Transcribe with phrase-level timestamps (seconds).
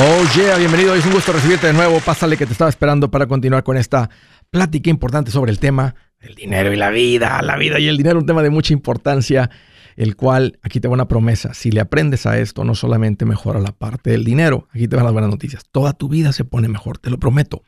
[0.00, 0.94] Oh yeah, bienvenido.
[0.94, 1.98] Es un gusto recibirte de nuevo.
[1.98, 4.08] Pásale que te estaba esperando para continuar con esta
[4.48, 7.42] plática importante sobre el tema del dinero y la vida.
[7.42, 9.50] La vida y el dinero, un tema de mucha importancia,
[9.96, 11.52] el cual aquí te va una promesa.
[11.52, 15.04] Si le aprendes a esto, no solamente mejora la parte del dinero, aquí te van
[15.04, 15.64] las buenas noticias.
[15.72, 17.64] Toda tu vida se pone mejor, te lo prometo.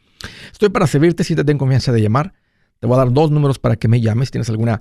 [0.52, 2.34] Estoy para servirte si te tengo confianza de llamar.
[2.78, 4.28] Te voy a dar dos números para que me llames.
[4.28, 4.80] Si tienes alguna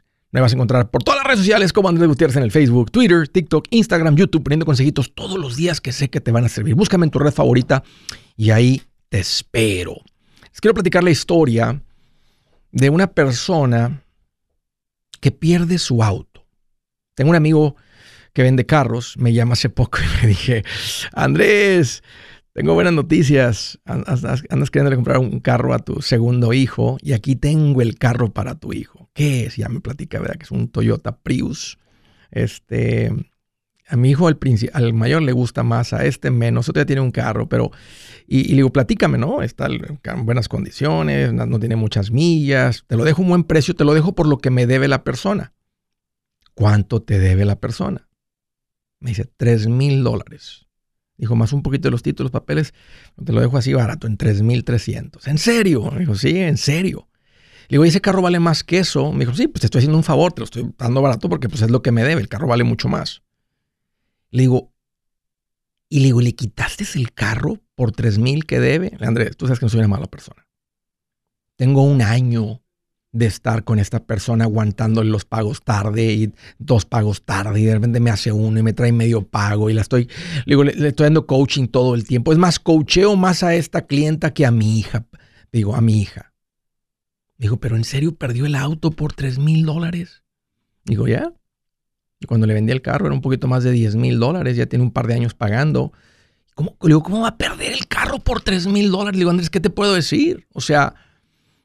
[0.31, 2.89] Me vas a encontrar por todas las redes sociales como Andrés Gutiérrez en el Facebook,
[2.91, 6.49] Twitter, TikTok, Instagram, YouTube, poniendo consejitos todos los días que sé que te van a
[6.49, 6.73] servir.
[6.75, 7.83] Búscame en tu red favorita
[8.37, 9.95] y ahí te espero.
[10.49, 11.81] Les quiero platicar la historia
[12.71, 14.03] de una persona
[15.19, 16.45] que pierde su auto.
[17.13, 17.75] Tengo un amigo
[18.33, 20.63] que vende carros, me llama hace poco y me dije,
[21.13, 22.03] Andrés,
[22.53, 23.79] tengo buenas noticias.
[23.85, 28.33] Andas, andas queriendo comprar un carro a tu segundo hijo y aquí tengo el carro
[28.33, 29.09] para tu hijo.
[29.13, 29.57] ¿Qué es?
[29.57, 30.35] Ya me platica, ¿verdad?
[30.35, 31.79] Que es un Toyota Prius.
[32.31, 33.11] Este,
[33.91, 34.39] a mi hijo, al,
[34.73, 36.69] al mayor, le gusta más, a este menos.
[36.69, 37.71] Otro ya tiene un carro, pero.
[38.25, 39.41] Y, le digo, platícame, ¿no?
[39.41, 42.85] Está en buenas condiciones, no, tiene muchas millas.
[42.87, 45.03] Te lo dejo un buen precio, te lo dejo por lo que me debe la
[45.03, 45.53] persona.
[46.53, 48.07] ¿Cuánto te debe la persona?
[49.01, 50.67] Me dice, 3 mil dólares.
[51.21, 52.73] Dijo, más un poquito de los títulos, papeles,
[53.23, 55.27] te lo dejo así barato, en 3,300.
[55.27, 55.91] ¿En serio?
[55.91, 57.07] Me dijo, sí, en serio.
[57.69, 59.11] Le digo, ese carro vale más que eso?
[59.11, 61.47] Me dijo, sí, pues te estoy haciendo un favor, te lo estoy dando barato porque
[61.47, 63.21] pues es lo que me debe, el carro vale mucho más.
[64.31, 64.73] Le digo,
[65.89, 68.97] y le digo, ¿le quitaste el carro por 3,000 que debe?
[68.99, 70.47] Andrés, tú sabes que no soy una mala persona.
[71.55, 72.63] Tengo un año
[73.13, 77.73] de estar con esta persona aguantando los pagos tarde y dos pagos tarde y de
[77.73, 80.05] repente me hace uno y me trae medio pago y la estoy,
[80.45, 82.31] le digo, le, estoy dando coaching todo el tiempo.
[82.31, 85.05] Es más, coacheo más a esta clienta que a mi hija.
[85.51, 86.33] Digo, a mi hija.
[87.37, 90.23] Digo, pero ¿en serio perdió el auto por 3 mil dólares?
[90.85, 91.33] Digo, ya.
[92.19, 94.67] Y cuando le vendí el carro era un poquito más de 10 mil dólares, ya
[94.67, 95.91] tiene un par de años pagando.
[96.53, 99.13] ¿Cómo, le digo, ¿cómo va a perder el carro por 3 mil dólares?
[99.13, 100.47] Le digo, Andrés, ¿qué te puedo decir?
[100.53, 100.93] O sea,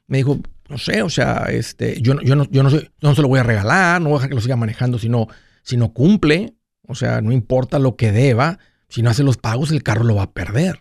[0.07, 0.39] me dijo,
[0.69, 2.69] no sé, o sea, este, yo, yo, no, yo no,
[3.01, 5.09] no se lo voy a regalar, no voy a dejar que lo siga manejando si
[5.09, 5.27] no,
[5.63, 6.55] si no cumple.
[6.87, 10.15] O sea, no importa lo que deba, si no hace los pagos, el carro lo
[10.15, 10.79] va a perder.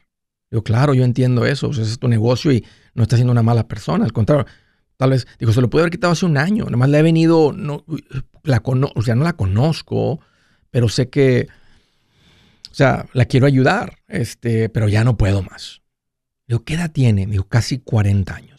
[0.50, 2.64] Yo, claro, yo entiendo eso, ese es tu negocio y
[2.94, 4.46] no está siendo una mala persona, al contrario,
[4.96, 7.02] tal vez, digo, se lo puede haber quitado hace un año, nada más le he
[7.02, 7.84] venido, no,
[8.44, 10.20] la o sea, no la conozco,
[10.70, 11.48] pero sé que,
[12.70, 15.82] o sea, la quiero ayudar, este, pero ya no puedo más.
[16.46, 17.26] Digo, ¿qué edad tiene?
[17.26, 18.55] Digo, casi 40 años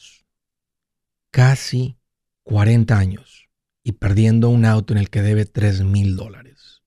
[1.32, 1.98] casi
[2.44, 3.48] 40 años
[3.84, 6.82] y perdiendo un auto en el que debe 3 mil dólares.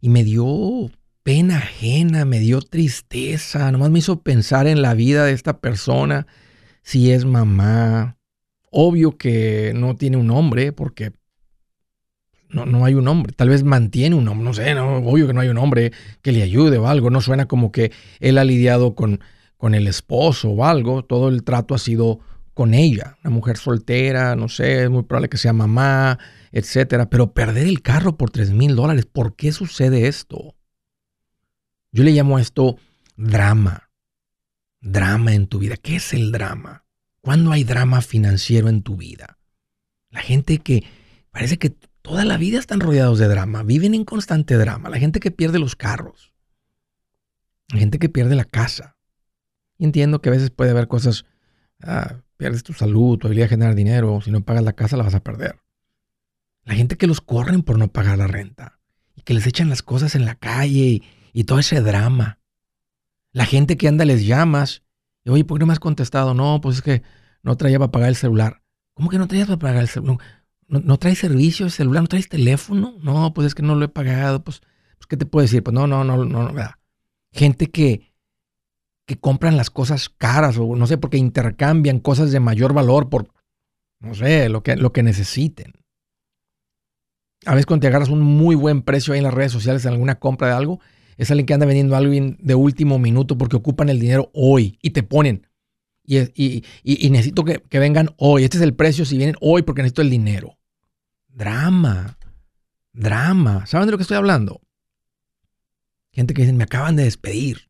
[0.00, 0.90] Y me dio
[1.22, 6.28] pena ajena, me dio tristeza, nomás me hizo pensar en la vida de esta persona,
[6.82, 8.16] si es mamá.
[8.70, 11.12] Obvio que no tiene un hombre porque
[12.48, 13.32] no, no hay un hombre.
[13.32, 15.92] Tal vez mantiene un hombre, no sé, no, obvio que no hay un hombre
[16.22, 17.10] que le ayude o algo.
[17.10, 19.20] No suena como que él ha lidiado con
[19.56, 22.20] con el esposo o algo, todo el trato ha sido
[22.54, 26.18] con ella, una mujer soltera, no sé, es muy probable que sea mamá,
[26.52, 30.54] etcétera, pero perder el carro por 3 mil dólares, ¿por qué sucede esto?
[31.92, 32.78] Yo le llamo a esto
[33.16, 33.90] drama,
[34.80, 35.76] drama en tu vida.
[35.76, 36.84] ¿Qué es el drama?
[37.20, 39.38] ¿Cuándo hay drama financiero en tu vida?
[40.10, 40.84] La gente que
[41.30, 45.20] parece que toda la vida están rodeados de drama, viven en constante drama, la gente
[45.20, 46.32] que pierde los carros,
[47.68, 48.95] la gente que pierde la casa,
[49.84, 51.26] entiendo que a veces puede haber cosas,
[51.82, 55.04] ah, pierdes tu salud, tu habilidad de generar dinero, si no pagas la casa la
[55.04, 55.60] vas a perder.
[56.64, 58.80] La gente que los corren por no pagar la renta
[59.14, 62.40] y que les echan las cosas en la calle y, todo ese drama.
[63.32, 64.82] La gente que anda les llamas
[65.24, 66.34] y, oye, ¿por qué no me has contestado?
[66.34, 67.02] No, pues es que
[67.42, 68.62] no traía para pagar el celular.
[68.94, 70.18] ¿Cómo que no traías para pagar el celular?
[70.66, 72.02] ¿No, no traes servicio de celular?
[72.02, 72.96] ¿No traes teléfono?
[73.02, 74.42] No, pues es que no lo he pagado.
[74.42, 74.62] Pues,
[74.96, 75.62] pues ¿qué te puedo decir?
[75.62, 76.50] Pues no, no, no, no.
[76.50, 76.52] no
[77.36, 78.14] gente que,
[79.06, 83.28] que compran las cosas caras o no sé, porque intercambian cosas de mayor valor por,
[84.00, 85.72] no sé, lo que, lo que necesiten.
[87.44, 89.92] A veces cuando te agarras un muy buen precio ahí en las redes sociales en
[89.92, 90.80] alguna compra de algo,
[91.16, 94.90] es alguien que anda vendiendo algo de último minuto porque ocupan el dinero hoy y
[94.90, 95.46] te ponen.
[96.04, 98.44] Y, y, necesito que, que, vengan hoy.
[98.44, 100.56] Este es el precio si vienen hoy porque necesito el dinero.
[101.28, 102.16] Drama.
[102.92, 103.66] Drama.
[103.66, 104.60] ¿Saben de lo que estoy hablando?
[106.12, 107.65] Gente que dicen, me acaban de despedir.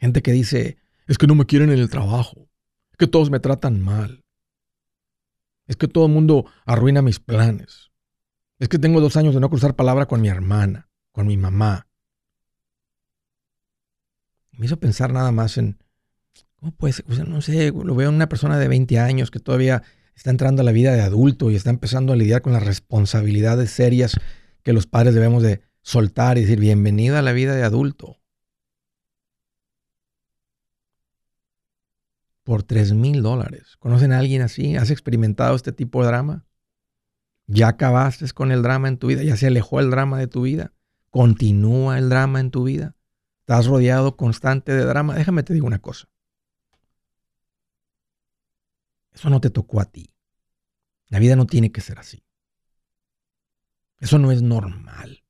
[0.00, 2.48] Gente que dice, es que no me quieren en el trabajo,
[2.98, 4.24] que todos me tratan mal,
[5.66, 7.92] Es que todo el mundo arruina mis planes.
[8.58, 11.86] Es que tengo dos años de no cruzar palabra con mi hermana, con mi mamá.
[14.50, 15.78] Me hizo pensar nada más en,
[16.56, 17.28] ¿cómo puede ser?
[17.28, 19.82] no sé, lo veo en una persona de 20 años que todavía
[20.14, 23.70] está entrando a la vida de adulto y está empezando a lidiar con las responsabilidades
[23.70, 24.18] serias
[24.62, 28.19] que los padres debemos de soltar y decir, bienvenida a la vida de adulto.
[32.50, 33.76] Por 3 mil dólares.
[33.78, 34.74] ¿Conocen a alguien así?
[34.74, 36.48] ¿Has experimentado este tipo de drama?
[37.46, 39.22] ¿Ya acabaste con el drama en tu vida?
[39.22, 40.74] ¿Ya se alejó el drama de tu vida?
[41.10, 42.96] ¿Continúa el drama en tu vida?
[43.38, 45.14] ¿Estás rodeado constante de drama?
[45.14, 46.08] Déjame te digo una cosa.
[49.12, 50.12] Eso no te tocó a ti.
[51.06, 52.24] La vida no tiene que ser así.
[54.00, 55.22] Eso no es normal.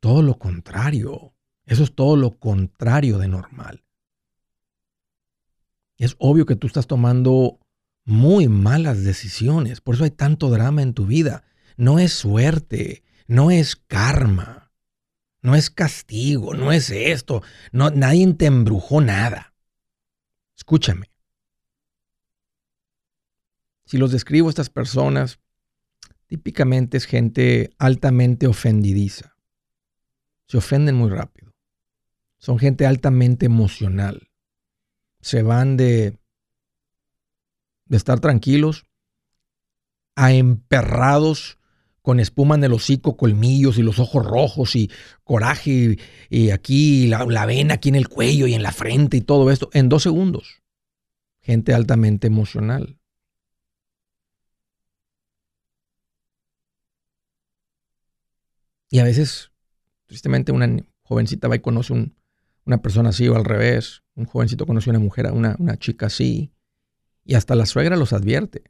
[0.00, 1.36] Todo lo contrario.
[1.66, 3.84] Eso es todo lo contrario de normal
[6.04, 7.60] es obvio que tú estás tomando
[8.04, 9.80] muy malas decisiones.
[9.80, 11.44] Por eso hay tanto drama en tu vida.
[11.76, 14.72] No es suerte, no es karma,
[15.42, 17.44] no es castigo, no es esto.
[17.70, 19.54] No, nadie te embrujó nada.
[20.56, 21.06] Escúchame.
[23.84, 25.38] Si los describo a estas personas,
[26.26, 29.36] típicamente es gente altamente ofendidiza.
[30.48, 31.54] Se ofenden muy rápido.
[32.38, 34.31] Son gente altamente emocional
[35.22, 36.18] se van de,
[37.86, 38.84] de estar tranquilos
[40.14, 41.58] a emperrados
[42.02, 44.90] con espuma en el hocico, colmillos y los ojos rojos y
[45.22, 45.98] coraje
[46.28, 49.50] y, aquí la, la, vena aquí en el cuello y en la frente y todo
[49.50, 50.60] esto en dos segundos.
[51.40, 52.98] Gente altamente emocional.
[58.90, 59.52] Y a veces,
[60.06, 62.14] tristemente, una jovencita va y conoce un,
[62.64, 64.02] una persona así o al revés.
[64.14, 66.52] Un jovencito conoce a una mujer, una, una chica así.
[67.24, 68.64] Y hasta la suegra los advierte.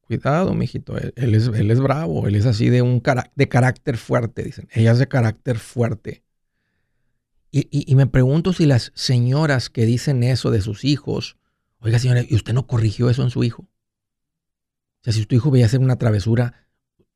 [0.00, 3.02] Cuidado, mijito, él, él, es, él es bravo, él es así de un
[3.34, 4.68] de carácter fuerte, dicen.
[4.72, 6.24] Ella es de carácter fuerte.
[7.50, 11.36] Y, y, y, me pregunto si las señoras que dicen eso de sus hijos,
[11.80, 13.62] oiga señora, ¿y usted no corrigió eso en su hijo?
[13.62, 16.68] O sea, si tu hijo veía hacer una travesura,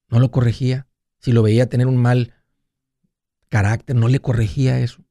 [0.09, 0.87] ¿no lo corregía?
[1.19, 2.35] Si lo veía tener un mal
[3.49, 5.05] carácter, ¿no le corregía eso?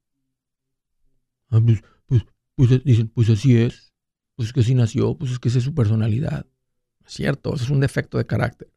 [1.51, 2.25] Ah, pues, pues,
[2.55, 3.93] pues, dicen, pues así es.
[4.35, 6.47] Pues es que así nació, pues es que esa es su personalidad.
[7.05, 8.71] Es cierto, eso es un defecto de carácter.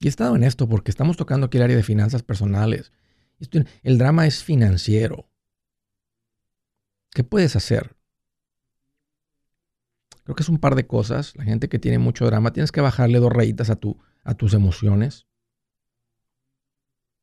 [0.00, 2.92] Y he estado en esto porque estamos tocando aquí el área de finanzas personales.
[3.82, 5.30] El drama es financiero.
[7.10, 7.96] ¿Qué puedes hacer?
[10.24, 11.34] Creo que es un par de cosas.
[11.36, 14.54] La gente que tiene mucho drama, tienes que bajarle dos rayitas a, tu, a tus
[14.54, 15.27] emociones.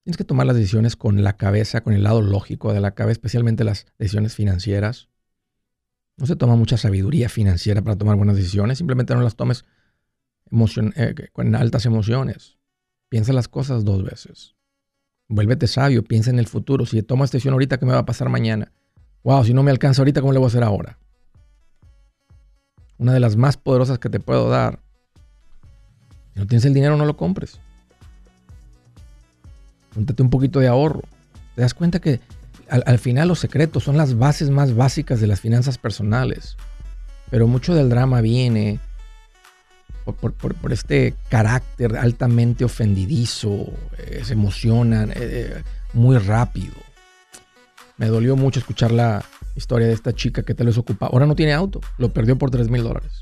[0.06, 3.14] Tienes que tomar las decisiones con la cabeza, con el lado lógico de la cabeza,
[3.14, 5.10] especialmente las decisiones financieras.
[6.16, 9.66] No se toma mucha sabiduría financiera para tomar buenas decisiones, simplemente no las tomes
[10.96, 12.60] eh, con altas emociones.
[13.10, 14.56] Piensa las cosas dos veces.
[15.28, 16.86] Vuélvete sabio, piensa en el futuro.
[16.86, 18.72] Si tomo esta decisión ahorita, ¿qué me va a pasar mañana?
[19.24, 21.00] Wow, si no me alcanza ahorita, ¿cómo le voy a hacer ahora?
[23.00, 24.82] Una de las más poderosas que te puedo dar.
[26.36, 27.60] Si no tienes el dinero, no lo compres.
[29.96, 31.02] Póntate un poquito de ahorro.
[31.56, 32.20] Te das cuenta que
[32.70, 36.58] al, final los secretos son las bases más básicas de las finanzas personales.
[37.32, 38.80] Pero mucho del drama viene
[40.04, 46.74] por, este carácter altamente ofendidizo, eh, se emocionan eh, eh, muy rápido.
[47.98, 49.24] Me dolió mucho escuchar la
[49.56, 51.08] historia de esta chica que te les ocupa.
[51.08, 53.22] Ahora no tiene auto, lo perdió por 3 mil dólares.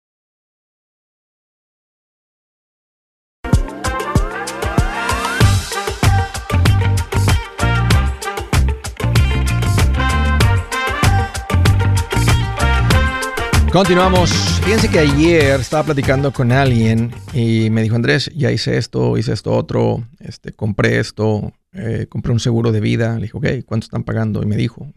[13.71, 14.29] Continuamos.
[14.65, 19.31] Fíjense que ayer estaba platicando con alguien y me dijo, Andrés, ya hice esto, hice
[19.31, 23.15] esto otro, este, compré esto, eh, compré un seguro de vida.
[23.15, 24.43] Le dije, ok, ¿cuánto están pagando?
[24.43, 24.91] Y me dijo,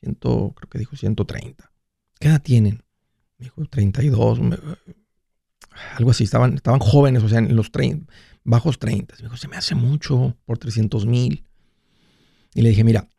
[0.00, 1.70] ciento, creo que dijo 130.
[2.18, 2.82] ¿Qué edad tienen?
[3.36, 4.40] Me dijo, 32,
[5.96, 6.24] algo así.
[6.24, 8.10] Estaban, estaban jóvenes, o sea, en los 30,
[8.44, 9.16] bajos 30.
[9.16, 11.44] Me dijo, se me hace mucho por 300 mil.
[12.54, 13.10] Y le dije, mira,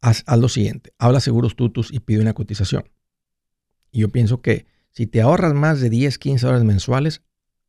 [0.00, 2.84] haz, haz, lo siguiente, habla seguros tutus y pide una cotización.
[3.94, 7.22] Y yo pienso que si te ahorras más de 10, 15 dólares mensuales,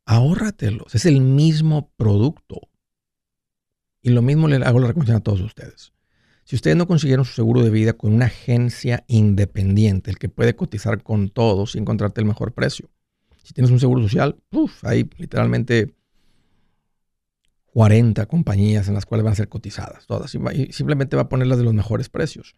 [0.06, 0.92] ahórratelos.
[0.96, 2.62] Es el mismo producto.
[4.02, 5.92] Y lo mismo le hago la recomendación a todos ustedes.
[6.42, 10.56] Si ustedes no consiguieron su seguro de vida con una agencia independiente, el que puede
[10.56, 12.90] cotizar con todos y encontrarte el mejor precio.
[13.44, 14.36] Si tienes un seguro social,
[14.82, 15.94] hay literalmente
[17.66, 20.34] 40 compañías en las cuales van a ser cotizadas, todas.
[20.34, 22.56] Y simplemente va a ponerlas de los mejores precios.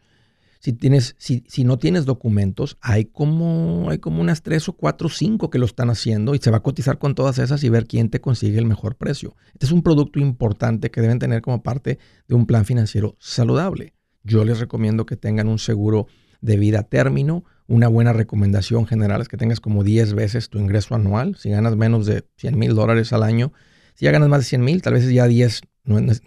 [0.61, 5.11] Si, tienes, si, no tienes documentos, hay como, hay como unas tres o cuatro o
[5.11, 7.87] cinco que lo están haciendo y se va a cotizar con todas esas y ver
[7.87, 9.37] quién te consigue el mejor precio.
[9.53, 13.95] Este es un producto importante que deben tener como parte de un plan financiero saludable.
[14.25, 16.09] Yo les recomiendo que tengan un seguro
[16.41, 17.45] de vida término.
[17.69, 21.37] Una buena recomendación general es que tengas como 10 veces tu ingreso anual.
[21.37, 23.53] Si ganas menos de 100 mil dólares al año,
[23.95, 25.61] si ya ganas más de 100 mil, tal vez ya 10,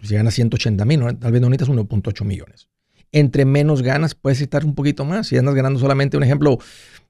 [0.02, 2.71] si ganas 180 mil, tal vez no necesitas 1.8 millones
[3.12, 5.28] entre menos ganas puedes estar un poquito más.
[5.28, 6.58] Si andas ganando solamente, un ejemplo,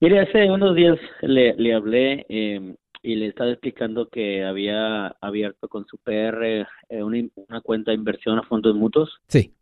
[0.01, 5.69] Mire, hace unos días le, le hablé eh, y le estaba explicando que había abierto
[5.69, 9.11] con su PR eh, una, una, cuenta de inversión a fondos mutuos.
[9.29, 9.55] Sí.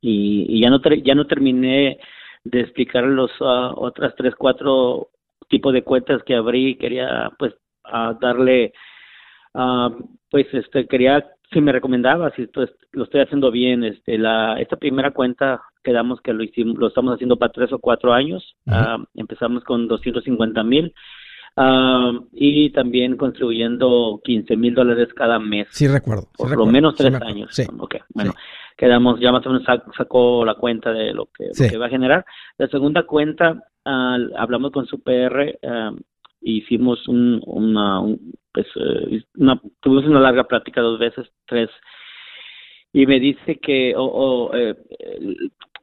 [0.00, 1.98] Y, y ya no ya no terminé
[2.44, 5.10] de explicar los uh, otras tres, cuatro
[5.48, 6.76] tipos de cuentas que abrí.
[6.76, 7.54] Quería, pues,
[7.90, 8.72] a darle,
[10.30, 14.76] pues, este, quería, si me recomendaba, si esto lo estoy haciendo bien, este, la, esta
[14.76, 18.56] primera cuenta quedamos que lo hicimos, lo estamos haciendo para tres o cuatro años,
[19.14, 20.92] empezamos con 250 mil.
[22.32, 25.68] y también contribuyendo 15 mil dólares cada mes.
[25.70, 26.28] Sí, recuerdo.
[26.36, 27.50] Por lo menos tres años.
[27.52, 27.62] Sí.
[27.78, 28.34] Ok, bueno,
[28.76, 29.64] quedamos, ya más o menos
[29.96, 32.26] sacó la cuenta de lo que, lo que va a generar.
[32.58, 35.56] La segunda cuenta, hablamos con su PR,
[36.54, 38.02] hicimos un, una,
[38.52, 41.70] pues, eh, una, tuvimos una larga plática dos veces, tres,
[42.92, 44.74] y me dice que, o, eh,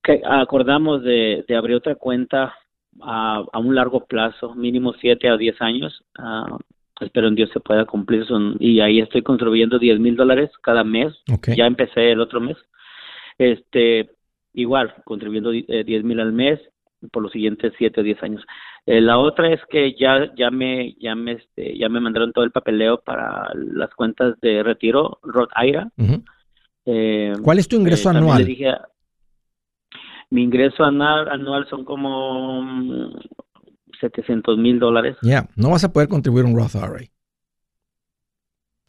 [0.03, 2.55] que acordamos de, de, abrir otra cuenta
[3.01, 6.03] a, a un largo plazo, mínimo 7 a 10 años.
[6.17, 6.57] Ah,
[6.99, 8.25] espero en Dios se pueda cumplir.
[8.25, 11.13] Son, y ahí estoy contribuyendo 10 mil dólares cada mes.
[11.55, 12.57] Ya empecé el otro mes.
[13.37, 14.09] Este,
[14.53, 16.59] igual, contribuyendo eh, 10 mil al mes
[17.11, 18.45] por los siguientes 7 o 10 años.
[18.85, 22.43] Eh, la otra es que ya, ya me, ya me, este, ya me mandaron todo
[22.43, 25.89] el papeleo para las cuentas de retiro, Roth IRA.
[26.85, 28.39] Eh, ¿Cuál es tu ingreso eh, anual?
[28.39, 28.71] le dije
[30.31, 33.13] mi ingreso anual, anual son como mm,
[34.01, 35.15] 700 mil dólares.
[35.21, 37.07] Ya, no vas a poder contribuir a un Roth IRA.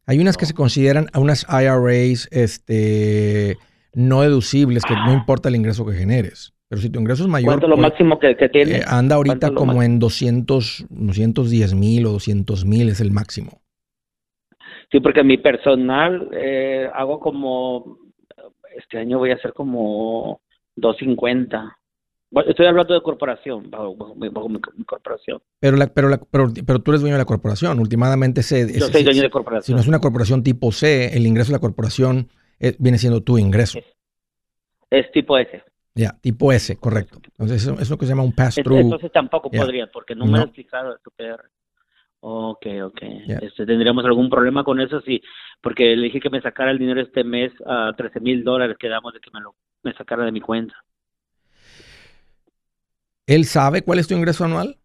[0.06, 3.58] Hay unas que se consideran a unas IRAs este,
[3.92, 6.53] no deducibles, que no importa el ingreso que generes.
[6.74, 8.78] Pero si tu ingreso es mayor, ¿Cuánto es lo pues, máximo que, que tiene?
[8.78, 13.00] eh, anda ahorita ¿Cuánto es lo como en 200, 210 mil o 200 mil es
[13.00, 13.60] el máximo.
[14.90, 17.96] Sí, porque mi personal eh, hago como,
[18.76, 20.40] este año voy a hacer como
[20.74, 21.78] 250.
[22.32, 25.40] Bueno, estoy hablando de corporación, bajo, bajo mi- bajo mi, mi corporación.
[25.60, 27.78] Pero, la, pero, la, pero, pero tú eres dueño de la corporación.
[27.78, 29.76] Últimamente, Yo soy dueño si- de si corporación.
[29.76, 33.38] no es una corporación tipo C, el ingreso de la corporación eh, viene siendo tu
[33.38, 33.78] ingreso.
[34.90, 35.62] Es tipo ese.
[35.94, 37.20] Ya, tipo S, correcto.
[37.24, 38.78] Entonces, eso, es lo que se llama un pass-through.
[38.80, 40.36] Entonces tampoco podría, porque no me No.
[40.38, 41.44] han explicado el PR.
[42.20, 43.02] Ok, ok.
[43.42, 45.00] Este, ¿Tendríamos algún problema con eso?
[45.02, 45.20] Sí,
[45.60, 49.12] porque le dije que me sacara el dinero este mes a 13 mil dólares, quedamos
[49.12, 50.74] de que me lo me sacara de mi cuenta.
[53.26, 54.78] ¿Él sabe cuál es tu ingreso anual?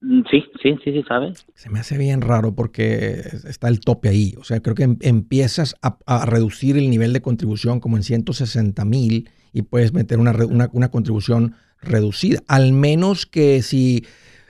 [0.00, 1.32] Mm, Sí, sí, sí, sí, ¿sabe?
[1.54, 4.34] Se me hace bien raro porque está el tope ahí.
[4.38, 8.02] O sea, creo que em- empiezas a, a reducir el nivel de contribución como en
[8.02, 12.40] 160 mil y puedes meter una, una, una contribución reducida.
[12.48, 14.04] Al menos que si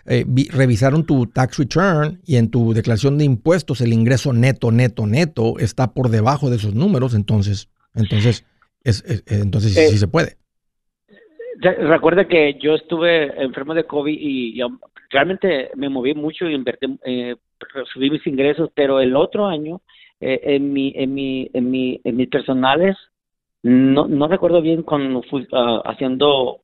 [0.06, 4.71] eh, vi- revisaron tu tax return y en tu declaración de impuestos el ingreso neto,
[4.73, 8.44] neto, neto está por debajo de esos números, entonces, entonces,
[8.85, 10.37] es, es- entonces sí- Eh, sí se puede.
[11.59, 14.62] Re- Recuerda que yo estuve enfermo de COVID y, y,
[15.11, 17.37] realmente me moví mucho y invertí, eh,
[17.92, 19.81] subí mis ingresos, pero el otro año
[20.20, 22.96] eh, en mi en mi en mi en mis personales
[23.62, 26.61] no no recuerdo bien cuando fui ah, haciendo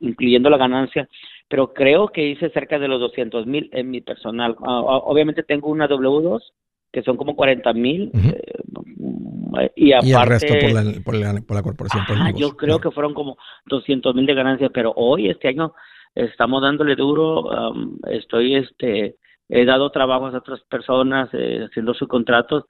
[0.00, 1.08] incluyendo la ganancia,
[1.48, 4.56] pero creo que hice cerca de los 200 mil en mi personal.
[4.62, 6.40] Ah, obviamente tengo una W2
[6.92, 11.40] que son como 40 mil eh, y aparte Y el resto por la, por la,
[11.40, 12.04] por la corporación.
[12.06, 13.36] por yo creo que fueron como
[13.66, 15.72] 200 mil de ganancias, pero hoy, este año,
[16.14, 17.50] estamos dándole duro.
[17.52, 19.16] am, estoy, este,
[19.48, 22.64] he dado trabajos a otras personas eh, haciendo sus contratos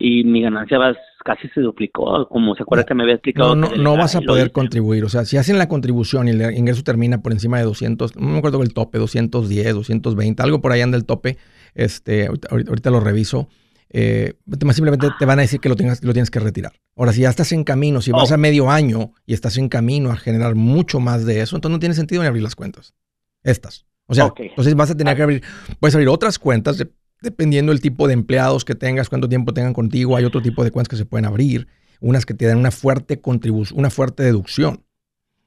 [0.00, 3.54] y mi ganancia va, casi se duplicó, como se acuerda que me había explicado.
[3.54, 5.04] No, no, no vas a poder contribuir.
[5.04, 8.28] O sea, si hacen la contribución y el ingreso termina por encima de 200, no
[8.28, 11.36] me acuerdo el tope, 210, 220, algo por ahí anda el tope.
[11.74, 13.48] Este, ahorita, ahorita- lo reviso.
[13.92, 16.72] Eh, te- simplemente te van a decir que lo, tengas, lo tienes que retirar.
[16.96, 18.34] Ahora, si ya estás en camino, si vas Oh.
[18.34, 21.80] a medio año y estás en camino a generar mucho más de eso, entonces no
[21.80, 22.94] tiene sentido ni abrir las cuentas.
[23.42, 23.84] Estas.
[24.06, 25.42] O sea, entonces vas a tener que abrir,
[25.78, 26.88] puedes abrir otras cuentas de-
[27.22, 30.16] dependiendo del tipo de empleados que tengas, cuánto tiempo tengan contigo.
[30.16, 31.68] Hay otro tipo de cuentas que se pueden abrir,
[32.00, 34.84] unas que te dan una fuerte contribución, una fuerte deducción.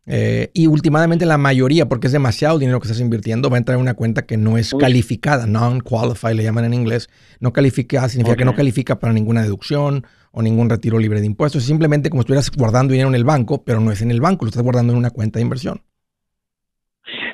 [0.06, 3.78] Eh, y últimamente la mayoría, porque es demasiado dinero que estás invirtiendo, va a entrar
[3.78, 7.10] en una cuenta que no es calificada, non-qualified le llaman en inglés.
[7.40, 11.62] No calificada significa que no califica para ninguna deducción o ningún retiro libre de impuestos.
[11.62, 14.20] Es simplemente como si estuvieras guardando dinero en el banco, pero no es en el
[14.20, 15.82] banco, lo estás guardando en una cuenta de inversión.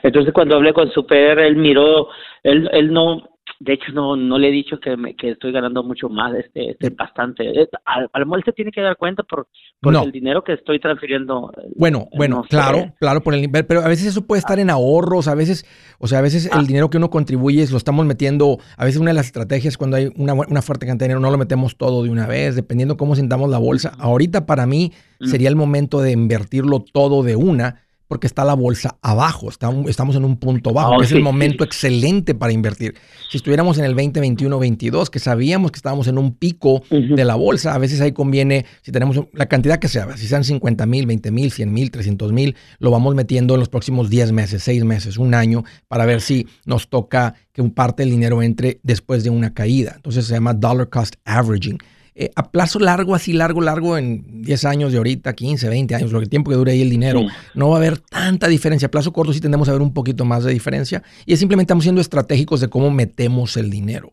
[0.03, 2.07] Entonces, cuando hablé con Super, él miró,
[2.43, 3.29] él, él no,
[3.61, 6.71] de hecho, no, no le he dicho que, me, que estoy ganando mucho más, este,
[6.71, 7.43] este bastante.
[7.61, 9.47] Eh, A, a lo mejor él se tiene que dar cuenta por,
[9.81, 10.03] por No.
[10.03, 11.51] el dinero que estoy transfiriendo.
[11.57, 12.49] eh, Bueno, bueno, no sé.
[12.49, 15.65] claro, claro, por el pero a veces eso puede estar en ahorros, a veces,
[15.99, 16.59] o sea, a veces Ah.
[16.59, 19.97] el dinero que uno contribuye lo estamos metiendo, a veces una de las estrategias cuando
[19.97, 22.95] hay una, una fuerte cantidad de dinero no lo metemos todo de una vez, dependiendo
[22.95, 23.91] cómo sintamos la bolsa.
[23.99, 25.25] Ahorita para mí Mm.
[25.27, 29.87] sería el momento de invertirlo todo de una, porque está la bolsa abajo, está un-
[29.87, 31.67] estamos en un punto bajo, Oh, que es sí, el momento sí.
[31.67, 32.95] excelente para invertir.
[33.29, 37.15] Si estuviéramos en el 2021, 22, que sabíamos que estábamos en un pico Ujú.
[37.15, 37.75] de la bolsa.
[37.75, 41.29] A veces ahí conviene, si tenemos la cantidad que sea, si sean 50 mil, 20
[41.29, 45.17] mil, 100 mil, 300 mil, lo vamos metiendo en los próximos 10 meses, 6 meses,
[45.17, 49.29] un año, para ver si nos toca que un parte del dinero entre después de
[49.29, 49.93] una caída.
[49.95, 51.77] Entonces se llama dollar cost averaging.
[52.15, 56.11] Eh, a plazo largo, así largo, largo, en 10 años de ahorita, 15, 20 años,
[56.11, 57.27] lo que tiempo que dure ahí el dinero, Sí.
[57.55, 58.87] no va a haber tanta diferencia.
[58.87, 61.01] A plazo corto sí tendemos a ver un poquito más de diferencia.
[61.25, 64.11] Y es simplemente estamos siendo estratégicos de cómo metemos el dinero.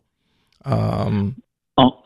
[0.65, 1.33] Um,
[1.79, 2.03] Oh,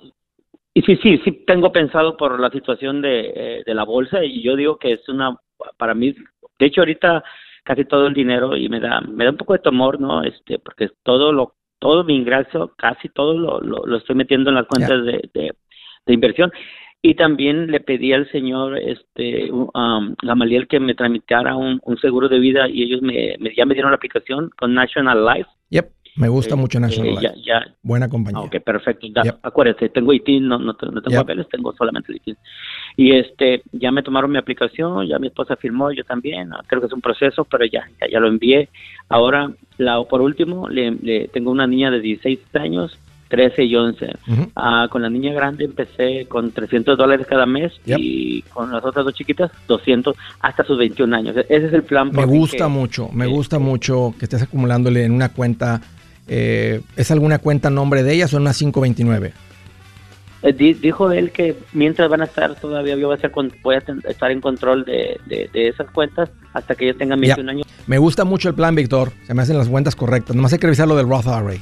[0.73, 4.41] Y sí, sí, sí tengo pensado por la situación de, eh, de la bolsa y
[4.43, 5.37] yo digo que es una,
[5.77, 6.13] para mí,
[6.59, 7.23] de hecho ahorita
[7.63, 10.23] casi todo el dinero y me da, me da un poco de temor, ¿no?
[10.23, 14.55] Este, porque todo lo, todo mi ingreso, casi todo lo, lo, lo estoy metiendo en
[14.57, 15.51] las cuentas de, de,
[16.05, 16.51] de inversión
[17.01, 22.29] y también le pedí al señor este um, Gamaliel que me tramitara un, un, seguro
[22.29, 25.49] de vida y ellos me, me, ya me dieron la aplicación con National Life.
[25.69, 25.89] Yep.
[26.17, 27.41] Me gusta mucho eh, National Life.
[27.43, 28.41] Ya, Buena compañía.
[28.41, 29.07] Ok, perfecto.
[29.15, 32.37] Ya, Acuérdate, tengo ITIN, no, no, tengo papeles, tengo solamente ITIN.
[32.97, 36.51] Y este, ya me tomaron mi aplicación, ya mi esposa firmó, yo también.
[36.67, 38.69] Creo que es un proceso, pero ya, ya, lo envié.
[39.09, 42.99] Ahora, la, por último, le, le, tengo una niña de 16 años
[43.31, 44.07] 13 y 11.
[44.57, 49.05] Ah, con la niña grande empecé con 300 dólares cada mes y con las otras
[49.05, 51.37] dos chiquitas 200 hasta sus 21 años.
[51.37, 52.11] Ese es el plan.
[52.11, 55.81] Me gusta mucho, me gusta mucho que estés acumulándole en una cuenta.
[56.27, 59.33] Eh, ¿Es alguna cuenta a nombre de ellas o en una 529?
[60.43, 63.31] Eh, dijo él que mientras van a estar todavía yo voy a, ser,
[63.63, 65.19] voy a estar en control de,
[65.53, 67.67] esas cuentas hasta que ellos tengan 21 años.
[67.87, 69.13] Me gusta mucho el plan, Víctor.
[69.25, 70.35] Se me hacen las cuentas correctas.
[70.35, 71.61] Nomás hay que revisar lo del Roth IRA.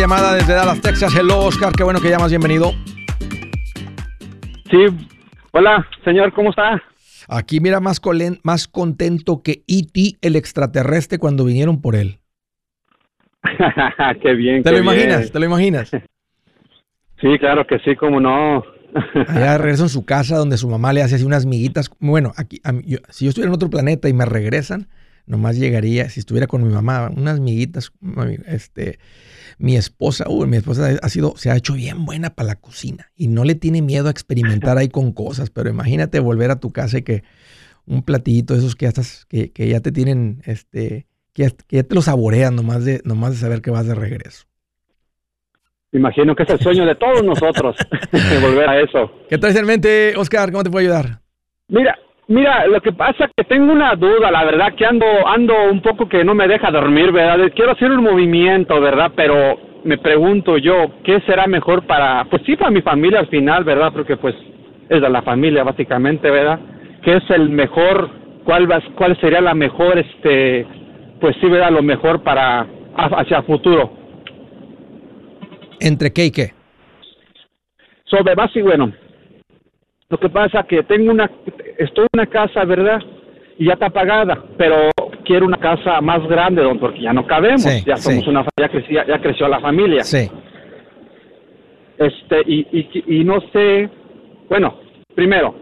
[0.00, 1.14] Siguiente llamada desde Dallas, Texas.
[1.14, 1.74] Hello, Oscar.
[1.76, 2.30] Qué bueno que llamas.
[2.30, 2.72] Bienvenido.
[4.70, 4.86] Sí.
[5.52, 6.32] Hola, señor.
[6.32, 6.82] ¿Cómo está?
[7.28, 8.00] Aquí mira más,
[8.42, 12.18] más contento que E.T., el extraterrestre, cuando vinieron por él.
[14.22, 14.62] qué bien.
[14.62, 15.30] ¿Te lo imaginas?
[15.30, 15.90] ¿Te lo imaginas?
[17.20, 18.64] sí, claro que sí, cómo no.
[19.28, 21.90] Allá regreso en su casa donde su mamá le hace así unas miguitas.
[21.98, 22.62] Bueno, aquí,
[23.10, 24.88] si yo estuviera en otro planeta y me regresan,
[25.26, 27.92] nomás llegaría, si estuviera con mi mamá, unas miguitas,
[28.46, 28.98] este,
[29.60, 33.10] mi esposa, uy, mi esposa ha sido, se ha hecho bien buena para la cocina
[33.14, 36.72] y no le tiene miedo a experimentar ahí con cosas, pero imagínate volver a tu
[36.72, 37.22] casa y que
[37.86, 41.82] un platillito de esos que ya, estás, que, que ya te tienen, este, que ya,
[41.82, 44.46] te lo saborean nomás de, nomás de saber que vas de regreso.
[45.92, 47.76] Imagino que es el sueño de todos nosotros,
[48.40, 49.12] volver a eso.
[49.28, 50.50] ¿Qué traes en mente, Oscar?
[50.52, 51.20] ¿Cómo te puedo ayudar?
[51.68, 51.98] Mira,
[52.30, 55.82] Mira, lo que pasa es que tengo una duda, la verdad que ando ando un
[55.82, 57.50] poco que no me deja dormir, ¿verdad?
[57.56, 59.10] Quiero hacer un movimiento, ¿verdad?
[59.16, 63.64] Pero me pregunto yo, ¿qué será mejor para, pues sí, para mi familia al final,
[63.64, 63.92] ¿verdad?
[63.92, 64.36] Porque pues
[64.88, 66.60] es de la familia básicamente, ¿verdad?
[67.02, 68.08] ¿Qué es el mejor,
[68.44, 70.64] cuál cuál sería la mejor, este,
[71.20, 71.72] pues sí, ¿verdad?
[71.72, 72.64] Lo mejor para,
[72.94, 73.90] hacia el futuro.
[75.80, 76.52] ¿Entre qué y qué?
[78.04, 78.92] Sobre base, bueno,
[80.10, 81.30] lo que pasa que tengo una,
[81.78, 83.00] estoy en una casa, ¿verdad?
[83.58, 84.90] Y ya está pagada, pero
[85.24, 89.06] quiero una casa más grande, don, porque ya no cabemos, ya somos una ya creció,
[89.06, 90.02] ya creció la familia.
[90.02, 90.28] Sí.
[91.96, 93.88] Este, y, y, y no sé,
[94.48, 94.74] bueno,
[95.14, 95.54] primero,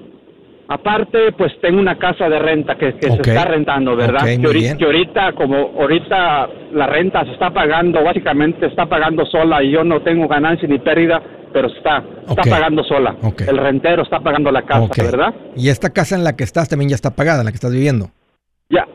[0.68, 4.24] aparte, pues tengo una casa de renta que, se está rentando, ¿verdad?
[4.24, 9.62] que, ahorita, que, ahorita, como ahorita la renta se está pagando, básicamente está pagando sola
[9.62, 11.20] y yo no tengo ganancia ni pérdida,
[11.52, 13.16] pero está, está pagando sola.
[13.46, 15.34] El rentero está pagando la casa, ¿verdad?
[15.56, 17.72] ¿Y esta casa en la que estás también ya está pagada, en la que estás
[17.72, 18.10] viviendo?
[18.70, 18.86] Ya,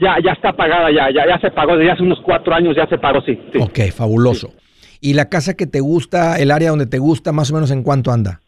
[0.00, 2.86] ya, ya está pagada, ya, ya, ya se pagó, desde hace unos cuatro años ya
[2.86, 3.38] se pagó, sí.
[3.60, 4.52] Ok, fabuloso.
[5.00, 7.82] ¿Y la casa que te gusta, el área donde te gusta, más o menos en
[7.82, 8.40] cuánto anda?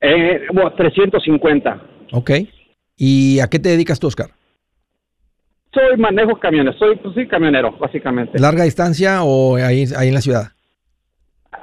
[0.00, 1.80] Eh, bueno, 350.
[2.12, 2.30] Ok.
[2.96, 4.30] ¿Y a qué te dedicas tú, Oscar?
[5.72, 8.38] Soy manejo camiones, soy pues sí camionero, básicamente.
[8.38, 10.52] ¿Larga distancia o ahí, ahí en la ciudad?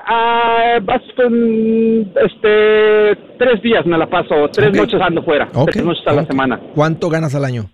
[0.05, 1.29] Ah, este,
[3.37, 6.59] tres días me la paso, tres noches ando fuera, tres noches a la semana.
[6.73, 7.69] ¿Cuánto ganas al año?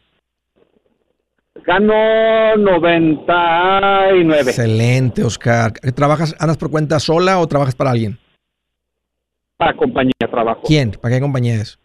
[1.65, 4.41] Gano 99.
[4.41, 5.73] Excelente, Oscar.
[5.95, 8.17] ¿Trabajas, andas por cuenta sola o trabajas para alguien?
[9.57, 10.61] Para compañía trabajo.
[10.65, 10.91] ¿Quién?
[10.91, 11.77] ¿Para qué compañía es?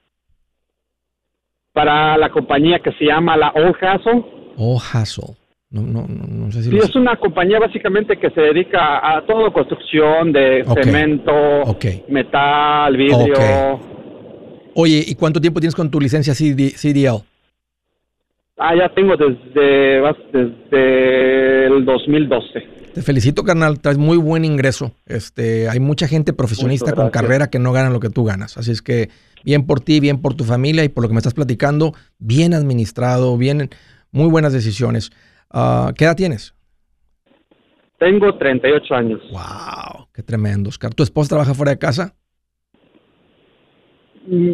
[1.72, 4.24] Para la compañía que se llama la Old Hassel.
[4.56, 5.36] Old Hassel.
[5.72, 9.50] No, no, no, sé si sí, es una compañía básicamente que se dedica a todo
[9.54, 11.32] construcción de cemento,
[12.08, 13.80] metal, vidrio.
[14.74, 17.24] Oye, ¿y cuánto tiempo tienes con tu licencia CDL?
[18.58, 22.82] Ah, ya tengo desde, desde el 2012.
[22.92, 23.80] Te felicito, carnal.
[23.80, 24.92] Traes muy buen ingreso.
[25.06, 28.58] Este, hay mucha gente profesionista con carrera que no gana lo que tú ganas.
[28.58, 29.08] Así es que
[29.42, 32.52] bien por ti, bien por tu familia y por lo que me estás platicando, bien
[32.52, 33.70] administrado, bien,
[34.10, 35.10] muy buenas decisiones.
[35.52, 36.54] Ah, ¿Qué edad tienes?
[37.98, 39.20] Tengo 38 años.
[39.30, 40.92] Wow, qué tremendo, Oscar.
[40.94, 42.14] ¿Tu esposa trabaja fuera de casa?
[44.26, 44.52] Mm,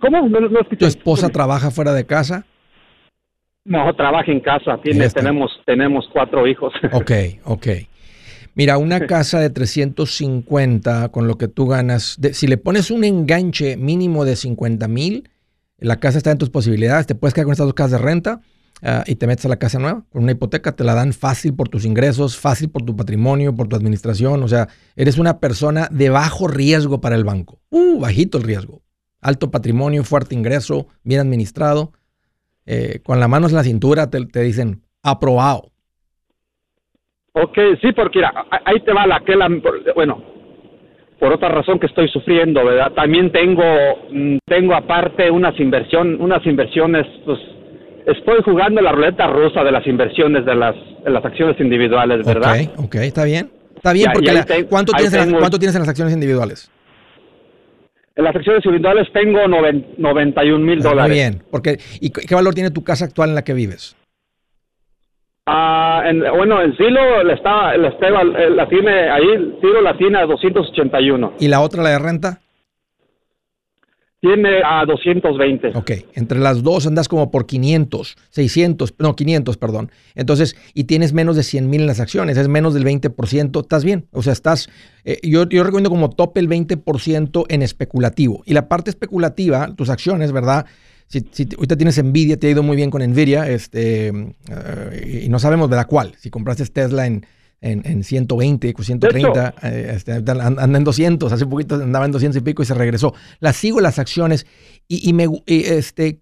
[0.00, 0.28] ¿Cómo?
[0.78, 2.44] ¿Tu esposa trabaja fuera de casa?
[3.64, 4.78] No, trabaja en casa.
[4.82, 6.74] Tiene, tenemos, tenemos cuatro hijos.
[6.92, 7.12] Ok,
[7.44, 7.66] ok.
[8.54, 13.76] Mira, una casa de 350 con lo que tú ganas, si le pones un enganche
[13.76, 15.28] mínimo de 50 mil,
[15.78, 18.42] la casa está en tus posibilidades, te puedes quedar con estas dos casas de renta
[18.82, 21.54] ah, y te metes a la casa nueva con una hipoteca, te la dan fácil
[21.54, 25.88] por tus ingresos, fácil por tu patrimonio, por tu administración, o sea, eres una persona
[25.90, 27.60] de bajo riesgo para el banco.
[27.70, 28.82] Uh, bajito el riesgo.
[29.20, 31.92] Alto patrimonio, fuerte ingreso, bien administrado.
[32.66, 35.70] Eh, con la mano en la cintura te, te dicen aprobado.
[37.32, 38.22] Ok, sí, porque
[38.64, 39.48] ahí te va la que la,
[39.96, 40.22] bueno,
[41.18, 42.92] por otra razón que estoy sufriendo, ¿verdad?
[42.92, 43.64] También tengo,
[44.10, 47.38] mm, tengo aparte unas inversión, unas inversiones, pues,
[48.06, 52.56] estoy jugando la ruleta rusa de las inversiones de las, de las acciones individuales, ¿verdad?
[52.76, 53.50] Ok, ok, está bien.
[53.76, 56.70] Está bien, porque ¿cuánto, tienes en las, ¿cuánto tienes en las acciones individuales?
[58.16, 61.08] En las acciones individuales tengo 91 mil ah, dólares.
[61.10, 63.96] Muy bien, porque ¿y qué valor tiene tu casa actual en la que vives?
[65.46, 69.96] Ah, en, bueno, en Silo la, está, la, está, eh, la tiene ahí, Silo la
[69.98, 71.34] tiene a 281.
[71.38, 72.40] ¿Y la otra, la de renta?
[74.24, 75.72] Tiene a 220.
[75.74, 79.90] Ok, entre las dos andas como por 500, 600, no, 500, perdón.
[80.14, 83.84] Entonces, y tienes menos de 100 mil en las acciones, es menos del 20%, estás
[83.84, 84.06] bien.
[84.12, 84.70] O sea, estás,
[85.04, 88.42] eh, yo, yo recomiendo como tope el 20% en especulativo.
[88.46, 90.64] Y la parte especulativa, tus acciones, ¿verdad?
[91.06, 95.28] si, si ahorita tienes Nvidia, te ha ido muy bien con Nvidia, este, eh, y
[95.28, 96.14] no sabemos de la cual.
[96.16, 97.26] Si compraste Tesla en,
[97.64, 102.44] en, en 120, 130, eh, este, anda en 200, hace poquito andaba en 200 y
[102.44, 103.14] pico y se regresó.
[103.40, 104.46] Las sigo las acciones
[104.86, 106.20] y, y me, este,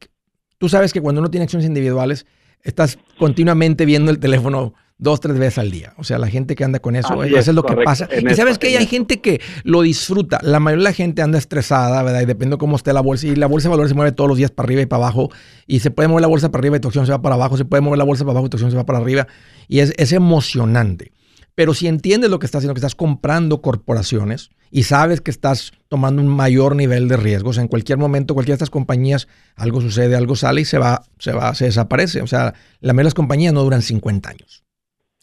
[0.59, 2.27] tú sabes que cuando uno tiene acciones individuales,
[2.63, 5.95] estás continuamente viendo el teléfono dos, tres veces al día.
[5.97, 8.09] O sea, la gente que anda con eso, eso es, lo que pasa.
[8.17, 10.39] y sabes que hay gente que lo disfruta.
[10.43, 12.21] La mayoría de la gente anda estresada, ¿verdad?
[12.21, 13.27] Y depende de cómo esté la bolsa.
[13.27, 15.31] Y la bolsa de valores se mueve todos los días para arriba y para abajo.
[15.67, 17.57] Y se puede mover la bolsa para arriba y tu acción se va para abajo.
[17.57, 19.27] Se puede mover la bolsa para abajo y tu acción se va para arriba.
[19.67, 21.11] Y es, es emocionante.
[21.55, 25.73] Pero si entiendes lo que estás haciendo, que estás comprando corporaciones y sabes que estás
[25.89, 30.17] tomando un mayor nivel de riesgos, en cualquier momento, cualquiera de estas compañías, algo sucede,
[30.17, 32.23] algo sale y se va, se va, se desaparece.
[32.23, 34.65] O sea, la mayoría de las compañías no duran 50 años.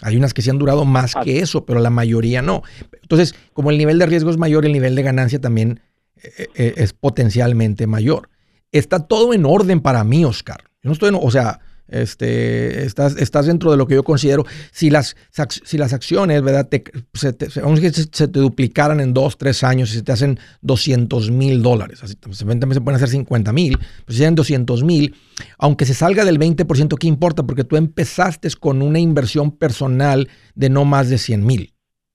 [0.02, 2.64] Hay unas que sí han durado más que eso, pero la mayoría no.
[3.02, 5.82] Entonces, como el nivel de riesgo es mayor, el nivel de ganancia también
[6.24, 8.30] eh, eh, es potencialmente mayor.
[8.72, 10.62] Está todo en orden para mí, Oscar.
[10.82, 14.90] Yo no estoy, o sea, este, estás, estás dentro de lo que yo considero, si
[14.90, 15.16] las,
[15.64, 16.68] si las acciones, ¿verdad?
[16.68, 22.04] Te, se, te, duplicaran en dos, tres años y se te hacen 200 mil dólares,
[22.04, 25.16] así, se pueden hacer 50 mil, pues si 200 mil,
[25.58, 27.44] aunque se salga del 20%, ¿qué importa?
[27.44, 31.74] Porque tú empezaste con una inversión personal de no más de 100 mil.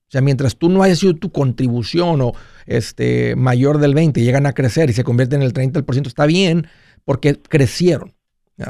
[0.09, 2.33] O sea, mientras tú no hayas sido tu contribución o
[2.67, 6.67] este, mayor del 20, llegan a crecer y se convierten en el 30%, está bien
[7.05, 8.14] porque crecieron.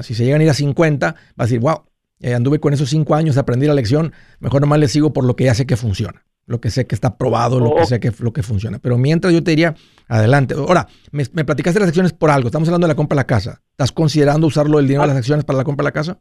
[0.03, 1.83] Si se llegan a ir a 50, va a decir, wow,
[2.20, 5.37] eh, anduve con esos 5 años, aprendí la lección, mejor nomás le sigo por lo
[5.37, 7.85] que ya sé que funciona, lo que sé que está probado, lo que oh.
[7.85, 8.79] sé que, lo que funciona.
[8.79, 9.75] Pero mientras yo te diría,
[10.09, 10.55] adelante.
[10.55, 13.61] Ahora, me, platicaste las acciones por algo, estamos hablando de la compra de la casa.
[13.70, 16.18] ¿Estás considerando usarlo el dinero de las acciones para la compra de la casa?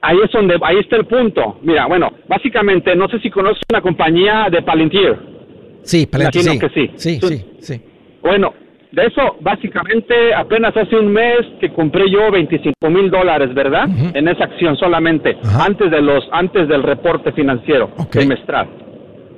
[0.00, 1.58] Ahí es donde, ahí está el punto.
[1.62, 5.16] Mira, bueno, básicamente, no sé si conoces una compañía de Palantir.
[5.82, 6.58] Sí, Palantir, sí.
[6.58, 6.90] Que sí.
[6.94, 7.82] Sí, sí, sí.
[8.22, 8.52] Bueno,
[8.90, 13.86] de eso, básicamente, apenas hace un mes que compré yo 25 mil dólares, ¿verdad?
[14.14, 18.66] En esa acción solamente, antes de los, antes del reporte financiero trimestral,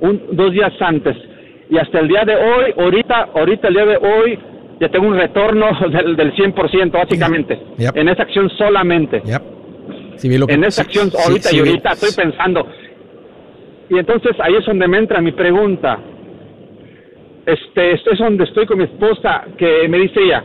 [0.00, 1.16] un, dos días antes.
[1.68, 4.38] Y hasta el día de hoy, ahorita, ahorita el día de hoy,
[4.80, 9.20] ya tengo un retorno del, del 100%, básicamente, en esa acción solamente.
[10.22, 12.66] en esa acción, ahorita y ahorita estoy pensando.
[13.88, 15.98] Y entonces ahí es donde me entra mi pregunta
[17.52, 20.44] este, esto es donde estoy con mi esposa, que me dice ella,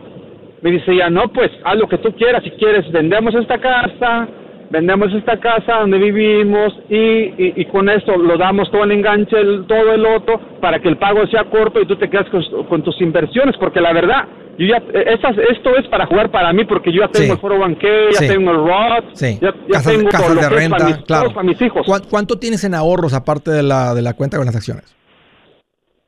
[0.61, 4.27] me dice ella, no, pues haz lo que tú quieras, si quieres, vendemos esta casa,
[4.71, 9.37] vendemos esta casa donde vivimos y, y, con esto lo damos todo el enganche,
[9.67, 12.27] todo el otro, para que el pago sea corto y tú te quedas
[12.67, 14.25] con, tus inversiones, porque la verdad,
[14.57, 17.59] yo ya, esas, esto es para jugar para mí, porque yo ya tengo el foro
[17.59, 21.85] banquero, ya tengo el ROT, ya, tengo casas de renta, para mis, para mis hijos.
[22.09, 24.95] ¿Cuánto tienes en ahorros aparte de la, de la cuenta con las acciones?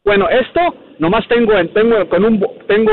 [0.07, 0.61] bueno, esto
[0.99, 2.91] nomás tengo, tengo con un, tengo,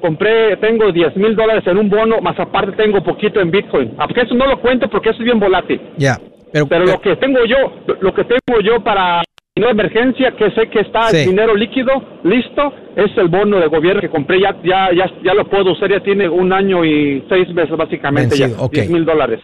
[0.00, 3.96] compré, tengo 10 mil dólares en un bono, más aparte tengo poquito en Bitcoin.
[3.96, 5.80] Porque eso no lo cuento porque eso es bien volátil.
[5.96, 6.18] Ya.
[6.52, 7.56] pero, pero, lo que tengo yo,
[8.00, 9.22] lo que tengo yo para
[9.54, 11.92] una emergencia que sé que está el dinero líquido
[12.24, 15.90] listo es el bono de gobierno que compré ya ya ya ya lo puedo usar
[15.90, 19.40] ya tiene un año y seis meses básicamente ya 10 mil dólares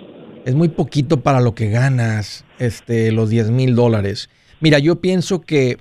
[0.46, 5.42] es muy poquito para lo que ganas este los 10 mil dólares mira yo pienso
[5.42, 5.76] que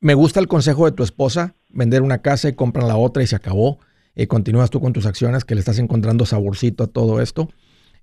[0.00, 3.26] me gusta el consejo de tu esposa vender una casa y comprar la otra y
[3.26, 3.78] se acabó
[4.14, 7.50] y continúas tú con tus acciones que le estás encontrando saborcito a todo esto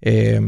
[0.02, 0.40] eh,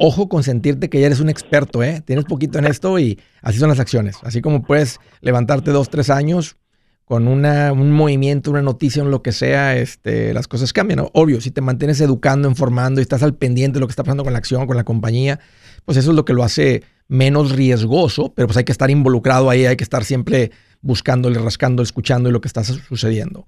[0.00, 2.02] Ojo con sentirte que ya eres un experto, ¿eh?
[2.06, 4.16] Tienes poquito en esto y así son las acciones.
[4.22, 6.56] Así como puedes levantarte dos, tres años
[7.04, 11.04] con una, un movimiento, una noticia, en lo que sea, este, las cosas cambian.
[11.14, 14.22] Obvio, si te mantienes educando, informando y estás al pendiente de lo que está pasando
[14.22, 15.40] con la acción, con la compañía,
[15.88, 19.48] pues eso es lo que lo hace menos riesgoso, pero pues hay que estar involucrado
[19.48, 20.50] ahí, hay que estar siempre
[20.82, 23.46] buscándole, rascando, escuchando lo que está sucediendo.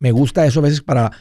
[0.00, 1.12] me gusta eso a veces para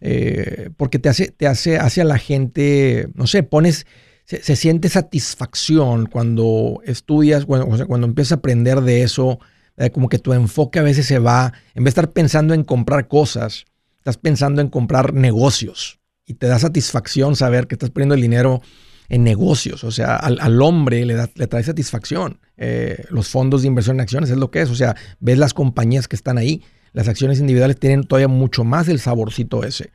[0.00, 3.86] eh, porque te hace, te hace, hace a la gente, no sé, pones,
[4.24, 9.38] se, siente satisfacción cuando estudias, cuando, cuando empiezas a aprender de eso,
[9.76, 12.64] eh, como que tu enfoque a veces se va, en vez de estar pensando en
[12.64, 13.64] comprar cosas,
[13.98, 18.60] estás pensando en comprar negocios y te da satisfacción saber que estás poniendo el dinero
[19.08, 22.40] en negocios, o sea, al, hombre le, da, le trae satisfacción.
[22.56, 25.54] Eh, los fondos de inversión en acciones es lo que es, o sea, ves las
[25.54, 26.62] compañías que están ahí
[26.94, 29.90] las acciones individuales tienen todavía mucho más el saborcito ese.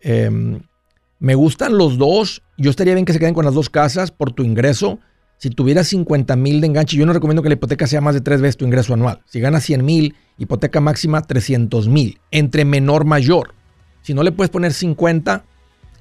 [0.00, 0.60] Em,
[1.20, 2.42] me gustan los dos.
[2.56, 4.98] Yo estaría bien que se queden con las dos casas por tu ingreso.
[5.36, 8.22] Si tuvieras 50 mil de enganche, yo no recomiendo que la hipoteca sea más de
[8.22, 9.20] tres veces tu ingreso anual.
[9.26, 13.54] Si ganas 100 mil, hipoteca máxima 300 mil, entre menor mayor.
[14.00, 15.44] Si no le puedes poner 50,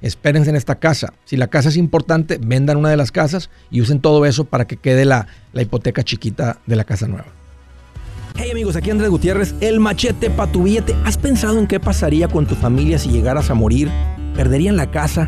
[0.01, 1.13] espérense en esta casa.
[1.25, 4.65] Si la casa es importante, vendan una de las casas y usen todo eso para
[4.65, 7.27] que quede la, la hipoteca chiquita de la casa nueva.
[8.35, 10.95] Hey amigos, aquí Andrés Gutiérrez, el machete para tu billete.
[11.05, 13.89] ¿Has pensado en qué pasaría con tu familia si llegaras a morir?
[14.35, 15.27] ¿Perderían la casa?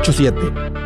[0.01, 0.01] 844-748-8887.
[0.01, 0.81] 844-748-8887.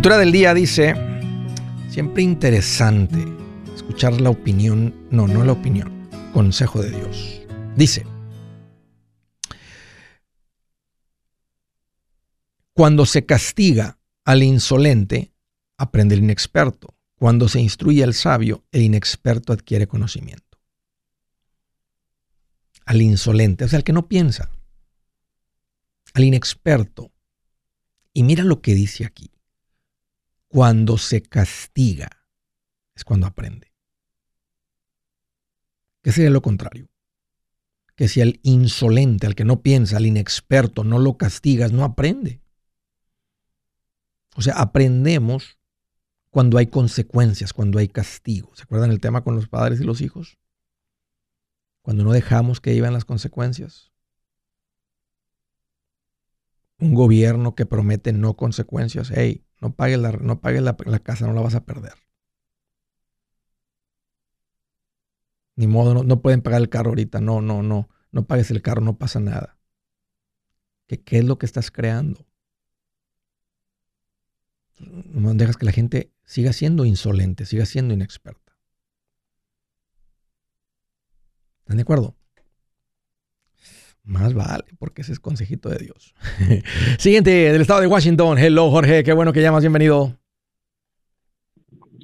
[0.00, 0.94] escritura del día dice,
[1.90, 3.39] siempre interesante
[4.08, 7.42] la opinión, no, no la opinión, consejo de Dios.
[7.76, 8.06] Dice,
[12.72, 15.32] cuando se castiga al insolente,
[15.76, 16.96] aprende el inexperto.
[17.14, 20.58] Cuando se instruye al sabio, el inexperto adquiere conocimiento.
[22.86, 24.50] Al insolente, o sea, al que no piensa.
[26.14, 27.12] Al inexperto.
[28.14, 29.30] Y mira lo que dice aquí
[30.50, 32.26] cuando se castiga
[32.94, 33.69] es cuando aprende.
[36.02, 36.88] ¿Qué sería lo contrario?
[37.94, 42.40] Que si al insolente, al que no piensa, al inexperto, no lo castigas, no aprende.
[44.36, 45.58] O sea, aprendemos
[46.30, 48.54] cuando hay consecuencias, cuando hay castigo.
[48.54, 50.38] ¿Se acuerdan el tema con los padres y los hijos?
[51.82, 53.90] Cuando no dejamos que iban las consecuencias.
[56.78, 59.10] Un gobierno que promete no consecuencias.
[59.14, 61.94] Hey, no pagues la, no la, casa, no la vas a perder.
[65.56, 67.20] Ni modo, no, pueden pagar el carro ahorita.
[67.20, 67.88] No, no, no.
[68.12, 69.58] No pagues el carro, no pasa nada.
[70.86, 72.26] ¿Qué, qué es lo que estás creando?
[74.78, 78.56] No dejas que la gente siga siendo insolente, siga siendo inexperta.
[81.60, 82.16] ¿Están de acuerdo?
[84.02, 86.14] Más vale, porque ese es consejito de Dios.
[86.98, 88.38] Siguiente, del estado de Washington.
[88.38, 90.18] Hello, Jorge, qué bueno que llamas, bienvenido.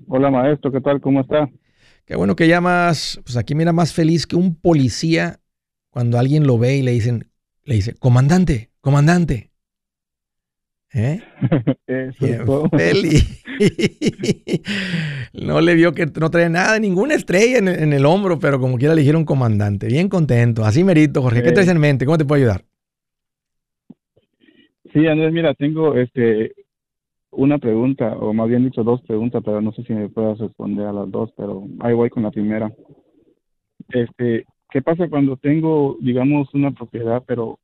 [0.06, 1.00] Hola, maestro, ¿qué tal?
[1.00, 1.50] ¿Cómo está?
[2.06, 3.20] Qué bueno que llamas.
[3.24, 5.40] Pues aquí mira más feliz que un policía
[5.90, 7.28] cuando alguien lo ve y le dicen,
[7.64, 9.50] Le dice, comandante, comandante.
[10.94, 11.20] ¿Eh?
[15.34, 18.94] no le vio que no trae nada, ninguna estrella en, el hombro, pero como quiera
[18.94, 19.88] le dijeron comandante.
[19.88, 20.64] Bien contento.
[20.64, 21.42] Así merito, Jorge.
[21.42, 22.06] ¿Qué traes en mente?
[22.06, 22.64] ¿Cómo te puedo ayudar?
[24.92, 26.54] Sí, Andrés, mira, tengo este
[27.36, 30.86] una pregunta, o más bien dicho dos preguntas, pero no sé si me puedas responder
[30.86, 32.72] a las dos, pero ahí voy con la primera.
[33.90, 37.58] Este, ¿qué pasa cuando tengo, digamos, una propiedad, pero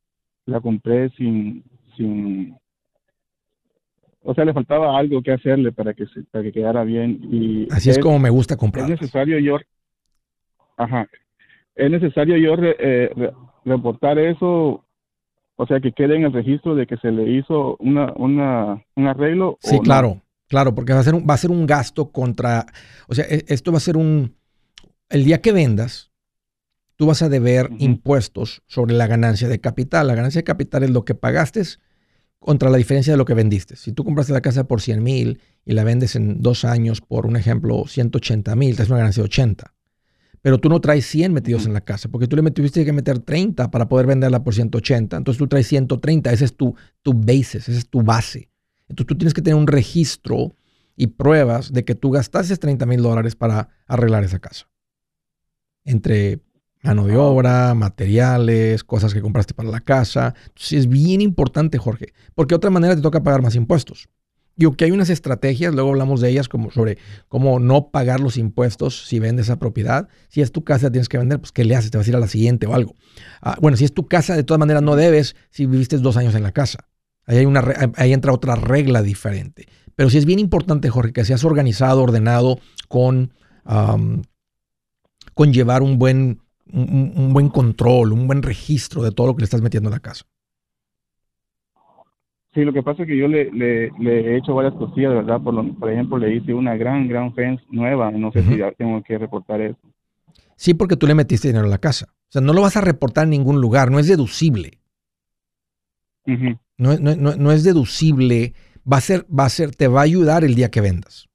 [0.47, 1.65] la compré sin,
[1.97, 2.55] sin,
[4.23, 7.67] o sea, le faltaba algo que hacerle para que se, para que quedara bien y
[7.73, 8.85] así es, como me gusta comprar.
[8.85, 9.57] Es necesario yo,
[10.77, 11.09] ajá,
[11.75, 13.33] es necesario yo eh,
[13.65, 14.85] reportar eso
[15.63, 19.07] o sea, que quede en el registro de que se le hizo una, una, un
[19.07, 19.59] arreglo.
[19.61, 22.67] Sí, claro, claro, porque va a, ser un, va a ser un gasto contra,
[23.07, 24.35] o sea, e, esto va a ser un,
[25.09, 26.11] el día que vendas,
[26.97, 30.09] tú vas a deber impuestos sobre la ganancia de capital.
[30.09, 31.63] La ganancia de capital es lo que pagaste
[32.41, 33.77] contra la diferencia de lo que vendiste.
[33.77, 37.27] Si tú compraste la casa por 100 mil y la vendes en dos años por,
[37.27, 39.72] un ejemplo, 180 mil, te es una ganancia de 80
[40.43, 43.21] pero tú no traes 100 metidos en la casa, porque tú le tuviste que meter
[43.21, 45.17] 30 para poder venderla por 180.
[45.17, 48.51] Entonces tú traes 130, ese es tu, tu basis, esa es tu base.
[48.89, 50.55] Entonces tú tienes que tener un registro
[50.97, 54.69] y pruebas de que tú gastaste 30 mil dólares para arreglar esa casa.
[55.85, 56.41] Entre
[56.83, 60.35] mano de obra, materiales, cosas que compraste para la casa.
[60.49, 64.09] Entonces es bien importante, Jorge, porque de otra manera te toca pagar más impuestos.
[64.63, 66.97] Digo que hay unas estrategias, luego hablamos de ellas, como sobre
[67.27, 70.07] cómo no pagar los impuestos si vendes esa propiedad.
[70.29, 71.91] Si es tu casa, tienes que vender, pues ¿qué le haces?
[71.91, 72.95] Te vas a ir a la siguiente o algo.
[73.41, 76.37] Ah, bueno, si es tu casa, de todas maneras no debes si viviste dos años
[76.37, 76.87] en la casa.
[77.27, 77.43] Ahí,
[78.13, 79.67] entra otra regla diferente.
[79.97, 83.35] Pero sí es bien importante, Jorge, que seas organizado, ordenado, con,
[85.35, 86.41] con llevar un buen,
[86.73, 89.99] un buen control, un buen registro de todo lo que le estás metiendo a la
[89.99, 90.25] casa.
[92.55, 95.41] Sí, lo que pasa es que yo le, le, he hecho varias cosillas, ¿verdad?
[95.41, 98.11] Por, por ejemplo, le hice una gran, gran fence nueva.
[98.11, 99.79] No sé si ya tengo que reportar eso.
[100.57, 102.09] Sí, porque tú le metiste dinero a la casa.
[102.11, 103.91] O sea, no lo vas a reportar en ningún lugar.
[103.91, 104.79] No es deducible.
[106.27, 108.53] no, no, no, es deducible.
[108.91, 111.31] Va a ser, va a ser, te va a ayudar el día que vendas.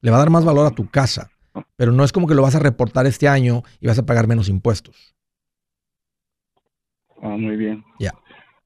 [0.00, 1.30] Le va a dar más valor a tu casa.
[1.76, 4.26] Pero no es como que lo vas a reportar este año y vas a pagar
[4.26, 5.14] menos impuestos.
[7.22, 7.84] Ah, muy bien.
[8.00, 8.12] Ya.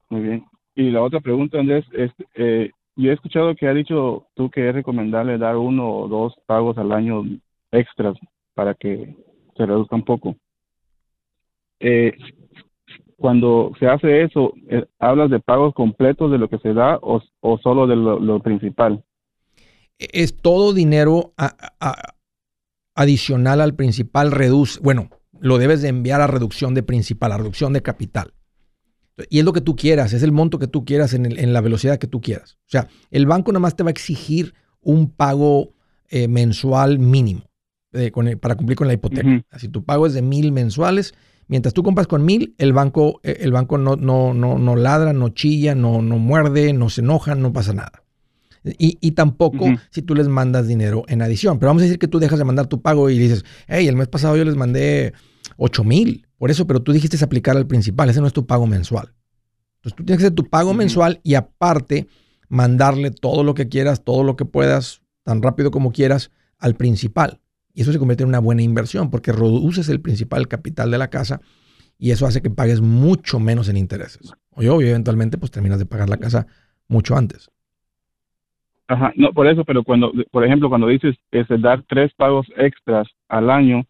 [0.09, 0.45] Muy bien.
[0.79, 4.69] Y la otra pregunta, Andrés, es, eh, yo he escuchado que ha dicho tú que
[4.69, 7.25] es recomendable dar uno o dos pagos al año
[7.73, 8.17] extras
[8.55, 9.17] para que
[9.57, 10.37] se reduzca un poco.
[11.81, 12.13] Eh,
[13.17, 17.21] cuando se hace eso, eh, ¿hablas de pagos completos de lo que se da o,
[17.61, 19.03] solo de lo, principal?
[19.99, 21.33] Es todo dinero
[22.95, 25.11] adicional al principal, reduce, bueno,
[25.41, 28.33] lo debes de enviar a reducción de principal, a reducción de capital.
[29.29, 31.99] Y es lo que tú quieras, es el monto que tú quieras en, la velocidad
[31.99, 32.59] que tú quieras.
[32.67, 35.75] O sea, el banco nada más te va a exigir un pago
[36.09, 37.43] eh, mensual mínimo
[37.93, 39.45] eh, para cumplir con la hipoteca.
[39.57, 41.15] Si tu pago es de mil mensuales,
[41.49, 45.13] mientras tú compras con mil, el banco, eh, el banco no, no, no, no ladra,
[45.13, 48.05] no chilla, no, no muerde, no se enoja, no pasa nada.
[48.65, 51.59] Y, tampoco si tú les mandas dinero en adición.
[51.59, 53.97] Pero vamos a decir que tú dejas de mandar tu pago y dices, hey, el
[53.97, 55.15] mes pasado yo les mandé
[55.57, 56.28] 8 mil.
[56.39, 59.13] Por eso, pero tú dijiste aplicar al principal, ese no es tu pago mensual.
[59.77, 62.07] Entonces tú tienes que hacer tu pago mensual y aparte
[62.49, 67.41] mandarle todo lo que quieras, todo lo que puedas, tan rápido como quieras, al principal.
[67.75, 71.11] Y eso se convierte en una buena inversión porque reduces el principal capital de la
[71.11, 71.41] casa
[71.99, 74.33] y eso hace que pagues mucho menos en intereses.
[74.51, 76.47] O yo, eventualmente, pues terminas de pagar la casa
[76.89, 77.51] mucho antes.
[78.89, 83.07] Ajá, no, por eso, pero cuando, por ejemplo, cuando dices es dar tres pagos extras
[83.29, 83.85] al año,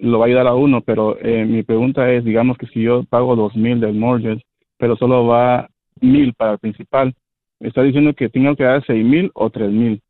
[0.00, 3.04] lo va a ayudar a uno, pero eh, mi pregunta es, digamos que si yo
[3.04, 4.44] pago dos mil del mortgage,
[4.78, 5.68] pero solo va
[6.00, 7.14] mil para el principal,
[7.60, 10.02] ¿está diciendo que tengo que dar seis mil o tres mil?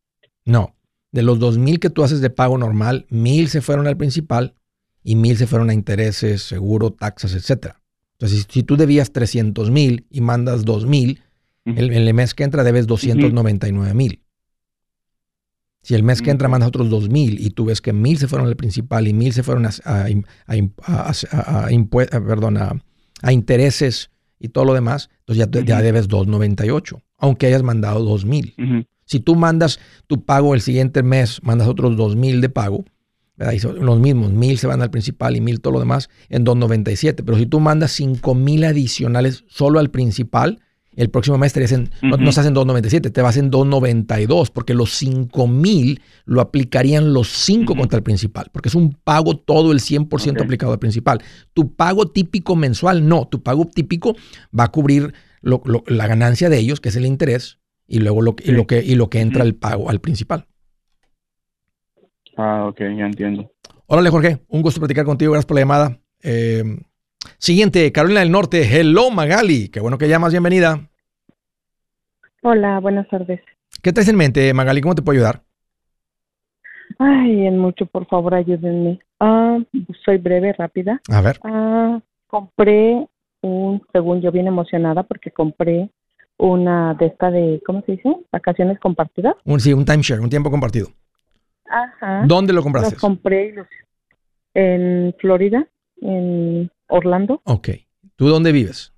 [0.44, 0.74] No,
[1.12, 4.54] de los dos mil que tú haces de pago normal, mil se fueron al principal
[5.02, 7.80] y mil se fueron a intereses, seguro, taxas, etcétera.
[8.18, 11.20] Entonces, si, tú debías 300 mil y mandas dos mil,
[11.64, 14.20] el, el, mes que entra debes 299 mil.
[15.86, 18.48] Si el mes que entra mandas otros 2.000 y tú ves que 1.000 se fueron
[18.48, 19.70] al principal y 1.000 se fueron a,
[23.22, 24.10] a, intereses
[24.40, 28.84] y todo lo demás, entonces ya, ya debes 2.98, aunque hayas mandado 2.000.
[29.04, 29.78] Si tú mandas
[30.08, 32.84] tu pago el siguiente mes, mandas otros 2.000 de pago,
[33.36, 37.22] los mismos, 1.000 se van al principal y 1.000 todo lo demás en 2.97.
[37.24, 40.58] Pero si tú mandas 5.000 adicionales solo al principal,
[40.96, 44.72] El próximo mes estarías en, no, no estás en 2.97, te vas en 2.92, porque
[44.74, 49.80] los 5.000 lo aplicarían los 5 contra el principal, porque es un pago todo el
[49.80, 51.20] 100% aplicado al principal.
[51.52, 54.16] Tu pago típico mensual, no, tu pago típico
[54.58, 58.52] va a cubrir la ganancia de ellos, que es el interés, y luego lo, y
[58.52, 60.46] lo, que, y lo que entra el pago al principal.
[62.36, 63.50] Ah, ok, ya entiendo.
[63.86, 66.00] Órale, Jorge, un gusto platicar contigo, gracias por la llamada.
[66.22, 66.64] Eh,
[67.38, 68.62] siguiente, Carolina del Norte.
[68.62, 69.68] Hello, Magali.
[69.68, 70.88] Qué bueno que llamas, bienvenida.
[72.42, 73.40] Hola, buenas tardes.
[73.82, 74.80] ¿Qué traes en mente, Magali?
[74.80, 75.42] ¿Cómo te puedo ayudar?
[76.98, 79.00] Ay, en mucho, por favor, ayúdenme.
[79.20, 79.58] Ah,
[80.04, 81.00] soy breve, rápida.
[81.08, 81.40] A ver.
[81.42, 83.06] Ah, compré
[83.42, 85.90] un, según yo, bien emocionada porque compré
[86.38, 88.14] una de esta de, ¿cómo se dice?
[88.30, 89.34] Vacaciones compartidas.
[89.44, 90.88] Un, sí, un timeshare, un tiempo compartido.
[91.68, 92.22] Ajá.
[92.26, 92.92] ¿Dónde lo compraste?
[92.92, 93.54] Los compré
[94.54, 95.66] en Florida,
[96.00, 97.40] en Orlando.
[97.44, 97.68] Ok.
[98.16, 98.92] ¿Tú dónde vives?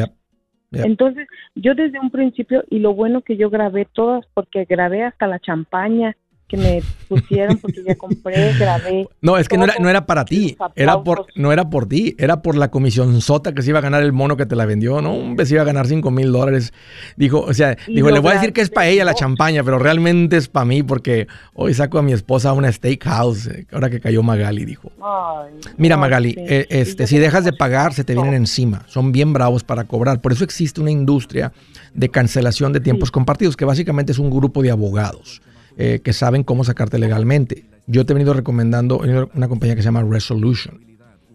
[0.71, 5.27] Entonces, yo desde un principio, y lo bueno que yo grabé todas, porque grabé hasta
[5.27, 6.17] la champaña,
[6.49, 9.07] que me pusieron porque ya compré, grabé.
[9.21, 12.17] No, es que no era, no era para ti, era por, no era por ti,
[12.19, 14.65] era por la comisión sota que se iba a ganar el mono que te la
[14.65, 15.15] vendió, ¿no?
[15.15, 16.73] Un vez iba a ganar 5 mil dólares.
[17.17, 19.79] Dijo, o sea, dijo, le voy a decir que es para ella la champaña, pero
[19.79, 23.91] realmente es para mí porque hoy saco a mi esposa a una steakhouse, eh, ahora
[23.91, 24.91] que cayó Magali, dijo.
[25.77, 28.85] Mira, Magali, eh, este, si dejas de pagar, se te vienen encima.
[28.87, 30.23] Son bien bravos para cobrar.
[30.23, 31.53] Por eso existe una industria
[31.93, 35.43] de cancelación de tiempos compartidos, que básicamente es un grupo de abogados
[35.79, 37.65] eh, que saben cómo sacarte legalmente.
[37.87, 38.99] Yo te he venido recomendando
[39.35, 40.85] una compañía que se llama Resolution.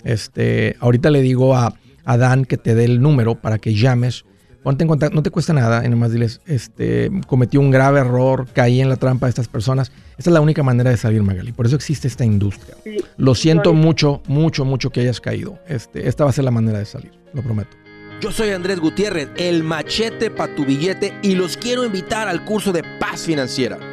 [0.04, 1.74] Este, ahorita le digo a,
[2.04, 4.26] a Dan que te dé el número para que llames.
[4.62, 8.48] Ponte en contacto, no te cuesta nada, y nomás diles, este, cometí un grave error,
[8.54, 9.92] caí en la trampa de estas personas.
[10.18, 11.52] Esta es la única manera de salir, Magali.
[11.52, 12.76] Por eso existe esta industria.
[13.18, 15.60] Lo siento mucho, mucho, mucho que hayas caído.
[15.68, 17.76] Este, esta va a ser la manera de salir, lo prometo.
[18.22, 22.72] Yo soy Andrés Gutiérrez, el machete para tu billete, y los quiero invitar al curso
[22.72, 23.93] de paz financiera.